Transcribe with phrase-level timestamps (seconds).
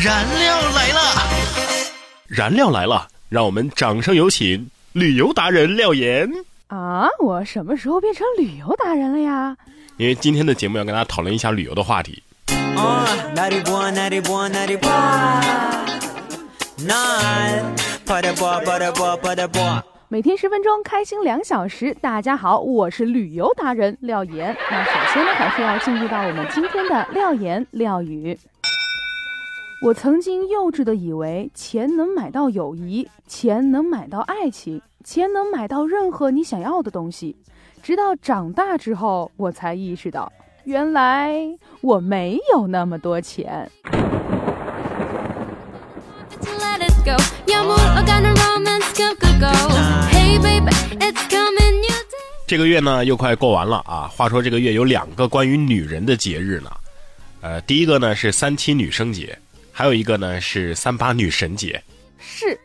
[0.00, 1.00] 燃料来了！
[2.28, 6.30] 燃料来了，让我们掌声有请旅游达人廖岩。
[6.68, 9.56] 啊，我什么时候变成旅游达人了呀？
[9.96, 12.22] 因为今天的节目要跟大家讨论一下旅游的话题。
[20.10, 21.92] 每天十分钟，开心两小时。
[22.00, 24.56] 大家好，我是旅游达人廖岩。
[24.70, 28.38] 那首先呢，还是要进入到我们今天的廖岩廖语。
[29.80, 37.36] 我曾经幼稚的以为钱能买到友谊，钱能买到爱情，钱能买到任何你想要的东西。
[37.80, 40.32] 直到长大之后，我才意识到，
[40.64, 41.32] 原来
[41.80, 43.70] 我没有那么多钱。
[52.48, 54.10] 这个月呢，又快过完了啊。
[54.12, 56.70] 话说这个月有两个关于女人的节日呢，
[57.42, 59.38] 呃，第一个呢是三七女生节。
[59.78, 61.80] 还有一个呢是三八女神节，
[62.18, 62.58] 是，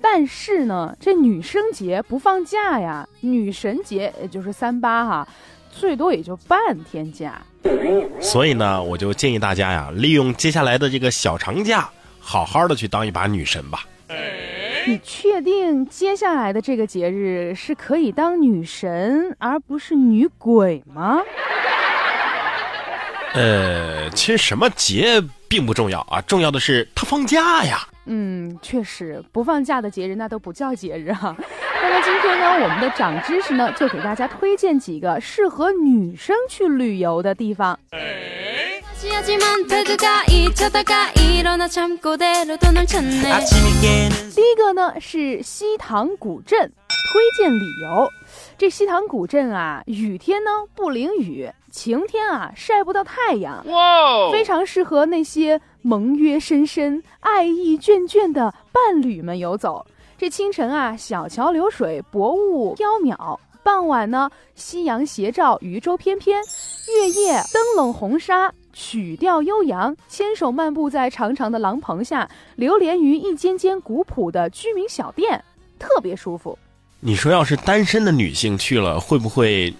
[0.00, 5.28] 但是呢这女生节不放假呀，女神节也就是三八哈，
[5.72, 7.42] 最多也就半天假。
[8.20, 13.84] 所以呢，我就建议大家呀，利用接下来的这个小长假，好好的去当一把女神吧。
[14.86, 21.20] 你确定接下来的这个节日是可以当女神而不是女鬼吗？
[23.34, 25.20] 呃，其实什么节？
[25.50, 27.80] 并不重要啊，重要的是他放假呀。
[28.06, 31.36] 嗯，确实，不放假的节日那都不叫节日哈。
[31.82, 37.76] 那么今天呢，我们的长知识呢，就给大家推荐几个适合女生去旅游的地方。
[39.00, 39.08] 第
[44.40, 48.08] 一个呢是西塘古镇，推荐理由。
[48.56, 51.50] 这西塘古镇啊，雨天呢不淋雨。
[51.70, 59.86] 晴天啊，晒不到太阳，哇，非常适合那些盟约深深、爱意眷眷的伴侣们游走。
[60.18, 66.36] 这清晨啊，小桥流水，薄雾飘渺；傍晚呢，夕阳斜照，渔舟翩翩；
[66.92, 69.96] 月夜灯笼红纱，曲调悠扬。
[70.08, 75.42] 牵手漫步在长长的廊棚下，流连于一间间古朴的居民小店，
[75.78, 76.58] 特别舒服。
[77.00, 79.72] 你说，要是单身的女性去了，会不会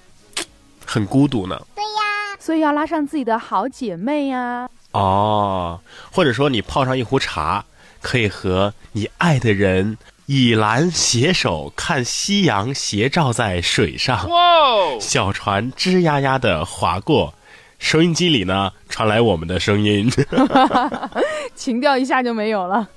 [0.93, 1.57] 很孤独呢？
[1.77, 4.69] 对呀所以要拉上自己的好姐妹呀！
[4.91, 5.79] 哦，
[6.11, 7.65] 或者说你泡上一壶茶，
[8.03, 9.97] 可以和你爱的人
[10.27, 17.33] 倚栏携手看夕阳斜照在水上，哇小船吱呀呀的划过，
[17.79, 20.11] 收音机里呢传来我们的声音，
[21.55, 22.89] 情调一下就没有了，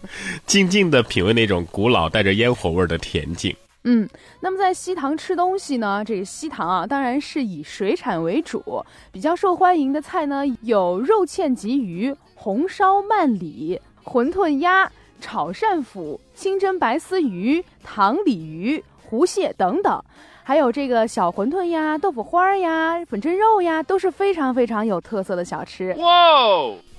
[0.47, 3.55] 静静的品味那种古老带着烟火味的恬静。
[3.85, 4.07] 嗯，
[4.39, 6.03] 那么在西塘吃东西呢？
[6.05, 14.89] 这个西塘啊，当然是以水产为主，比较受欢迎的菜呢有肉芡鲫鱼、红烧鳗鲤、馄饨鸭、
[15.19, 20.01] 炒鳝腐、清蒸白丝鱼、糖鲤鱼、湖蟹等等，
[20.43, 25.93] 还有这个小馄饨呀、豆腐花呀、粉蒸肉呀，都是非常非常有特色的小吃。
[25.97, 26.05] 哇，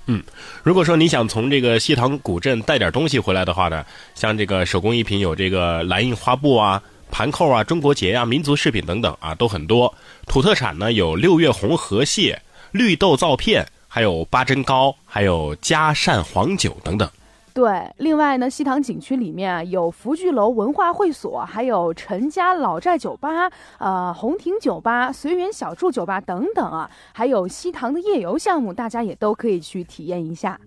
[0.07, 0.21] 嗯，
[0.63, 3.83] 如果说你想从这个西塘古镇带点东西回来的话呢，
[4.13, 9.91] 像这个手工艺品有这个蓝印花布啊、盘扣啊、中国结啊、民族饰品等等啊，都很多。
[10.27, 12.39] 土特产呢有六月红河蟹、
[12.71, 17.09] 绿豆皂片，还有八珍糕，还有嘉善黄酒等等。
[17.55, 30.59] 对，另外呢，西塘景区里面啊有福聚楼文化会所，还有陈家老寨酒吧、呃红亭酒吧、随缘小筑酒吧等等啊，还有西塘的夜游项目，大家也都可以去体验一下。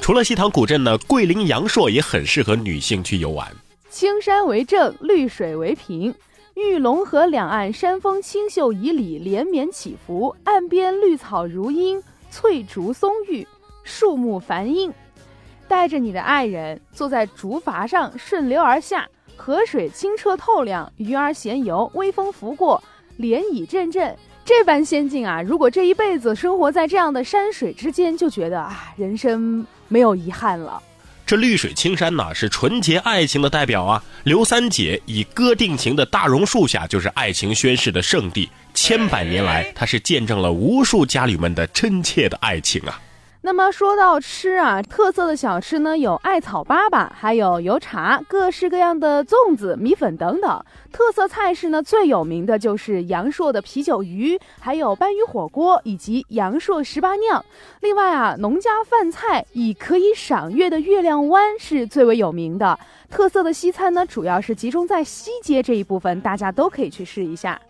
[0.00, 3.46] 除了西塘古镇呢，桂林阳朔也很适合女性去游玩。
[3.90, 6.14] 青山为证，绿水为平。
[6.54, 13.46] 玉龙河两岸山峰清秀旖旎，连绵起伏，岸边绿草如茵，翠竹松郁，
[13.82, 14.92] 树木繁荫。
[15.66, 22.82] 带着你的爱人坐在竹筏上顺流而下，河水清澈透亮，鱼儿闲游，微风拂过，
[23.18, 24.14] 涟漪阵阵，
[24.44, 25.40] 这般仙境啊！
[25.40, 30.82] 如果这一辈子生活在这样的山水之间，就觉得啊，人生没有遗憾了。
[31.24, 34.02] 这绿水青山呐，是纯洁爱情的代表啊！
[34.24, 38.50] 刘三姐以歌定情的大榕树下，就是爱情宣誓的圣地。
[38.74, 43.00] 千百年来，它是见证了无数家侣们的真切的爱情啊！
[43.44, 50.64] 那么说到吃啊，特色的小吃呢有艾草粑粑，还有油茶，各式各样的粽子、米粉等等。
[50.92, 57.44] 特色菜式呢最有名的就是阳朔的啤酒鱼，还有斑鱼火锅以及阳朔十八酿。
[57.80, 62.78] 另外啊，农家饭菜以可以赏月的月亮湾是最为有名的。
[63.10, 67.60] 特色的西餐呢主要是集中在西街这一部分，大家都可以去试一下。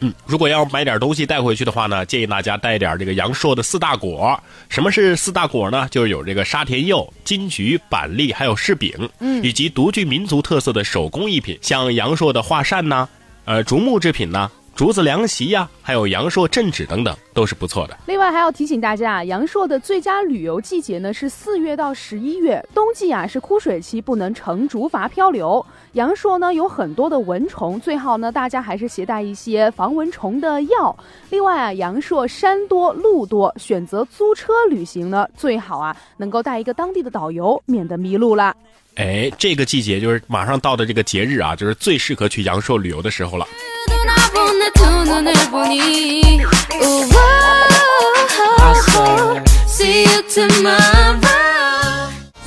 [0.00, 4.38] 嗯，如果要买点东西带回去的话呢，建议大家带点这个阳朔的四大果。
[4.68, 5.88] 什么是四大果呢？
[5.90, 13.08] 就是有这个沙田柚、金桔、板栗，还有柿饼，嗯，以及独具民族特色的手工艺品，像阳朔的画扇呐，
[13.44, 14.50] 呃，竹木制品呐。
[14.76, 17.98] 竹子凉席呀，还有阳朔镇纸等等，都是不错的。
[18.06, 25.66] 另外还要提醒大家啊，阳朔的最佳旅游季节呢是四月到十一月，冬季啊是枯水期，不能乘竹筏漂流。
[25.92, 30.96] 阳朔呢有很多的蚊虫，最好呢大家还是携带一些防蚊虫的药。
[31.30, 38.54] 另外啊，阳朔山多路多，选择租车旅行呢最好啊能够带一个当地的导游，免得迷路了。
[38.96, 43.46] 哎，这个季节就是马上到的这个节日啊，就是最适合去阳朔旅游的时候了。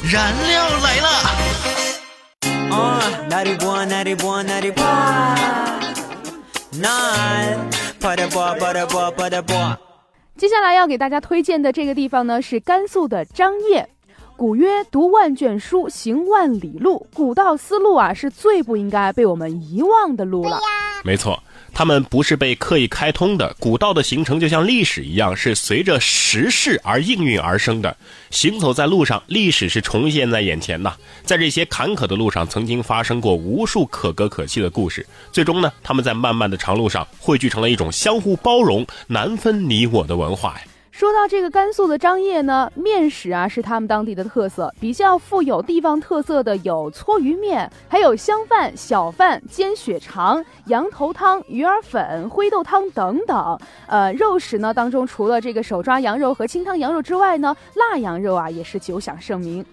[0.03, 1.50] 燃料来了！
[10.37, 13.87] 接下来要给大家推荐的这个地方呢，是甘肃的张掖。
[14.35, 20.57] 古曰：“读万卷书，行万里路。”古道丝路啊，是最不应该被我们遗忘的路了。
[21.03, 21.37] 没错。
[21.73, 27.95] 他们不是被刻意开通的，古道的形成就像历史一样，是随着时势而应运而生的。
[28.29, 30.95] 行走在路上，历史是重现在眼前呐。
[31.23, 35.05] 在这些坎坷的路上，曾经发生过无数可歌可泣的故事。
[35.31, 40.61] 最终呢，他们在漫漫的长路上汇聚成了一种相互包容、难分你我的文化呀。
[41.01, 53.57] 说到这个甘肃的张掖呢，面食啊是他们当地的特色，比较富有地方特色的有搓鱼面，还有香饭、小饭、煎血肠、羊头汤、鱼儿粉、灰豆汤等等。
[53.87, 59.65] 呃，肉食呢当中，除了这个手抓羊肉和清汤羊肉之外呢，腊羊肉啊也是久享盛名。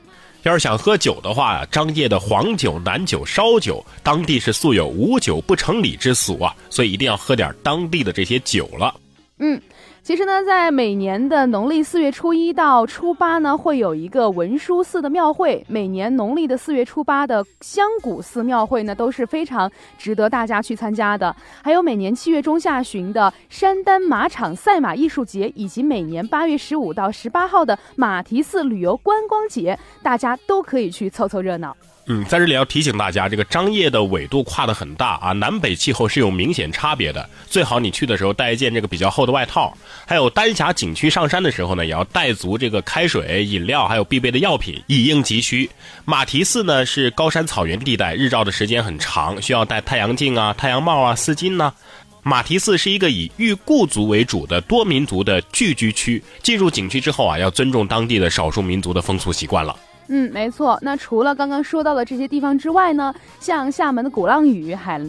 [0.44, 8.94] 要是想喝酒的话，张掖的黄酒、南酒、烧酒，当地是素有“无酒不成礼”之俗啊，所以一定要喝点当地的这些酒了。
[9.40, 9.60] 嗯。
[10.08, 15.62] 其实呢，在每年的农历四月初一到初八呢，会有一个文殊寺的庙会。
[15.68, 21.36] 每年农历的四月初八的香谷寺庙会呢，都是非常值得大家去参加的。
[21.62, 31.76] 还有每年七月中下旬的山丹马场赛马艺术节，以及每年八月十五到十八号的马蹄寺旅游观光节，大家都可以去凑凑热闹。
[32.10, 37.28] 嗯，在这里要提醒大家，这个张掖的纬度跨得很大啊，南北气候是有明显差别的。
[37.46, 39.76] 最好你去的时候带一件这个比较厚的外套。
[40.06, 45.68] 还有丹霞景区上山的时候呢，也要带足这个开水、饮料，还有必备的药品，以应急需。
[46.06, 51.70] 马蹄寺呢是高山草原地带，日照的时间很长，需要戴太阳镜啊、太阳帽啊、丝巾呢。
[52.22, 59.76] 马蹄寺是一个以裕固族为主的多民族的聚居区，进入景区之后啊，要尊重当地的少数民族的风俗习惯了。
[60.08, 60.78] 嗯，没错。
[60.82, 65.00] 那除了刚刚说到的这些地方之外呢，像厦门的鼓浪屿、海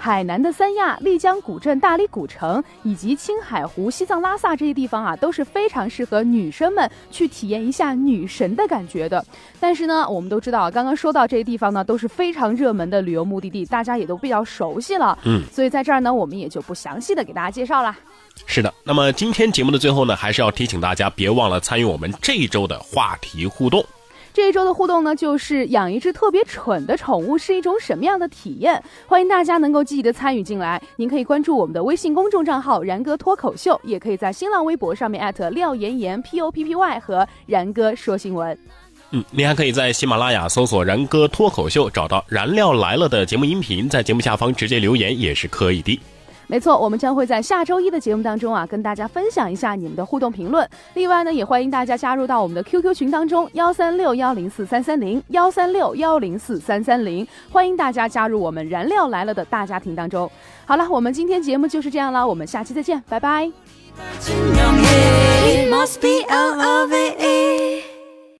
[0.00, 9.24] 海南的三亚、丽江古镇、大理古城以及青海湖、西藏拉萨这些地方啊，都是非常适合女生们去体验一下女神的感觉的。
[9.58, 15.18] 但是呢，我们都知道，刚刚说到这些地方呢，都是非常热门的旅游目的地，大家也都比较熟悉了。
[15.24, 17.96] 嗯，所以在这儿呢，我们也就不详细的给大家介绍了。
[18.46, 23.84] 是的，那么今天节目的最后呢，还是要提醒大家，别忘了参与我们这一周的话题互动。
[24.38, 28.80] 这一周的互动呢，就是养一只特别蠢的宠物是一种什么样的体验？
[29.04, 30.80] 欢迎大家能够积极的参与进来。
[30.94, 38.56] 您可以关注我们的微信公众账号“然哥脱口秀”，也可以在新浪微博上面艾特廖妍妍 P O P P Y 和然哥说新闻。
[39.10, 45.98] 嗯，您还可以在喜马拉雅搜索“然哥脱口秀”，找到“燃料来了”的节目音频，在节目下方直接留言也是可以的。
[46.50, 50.68] 没错，我们将会在下周一的节目当中啊，跟大家分享一下你们的互动评论。
[50.94, 60.28] 另外呢，也欢迎大家加入到我们的 QQ 群当中，幺三六幺零四三三零幺三六幺零四三三零，欢迎大家加入我们燃料来了的大家庭当中。
[60.64, 63.52] 好了，我们今天节目就是这样了，我们下期再见，拜拜。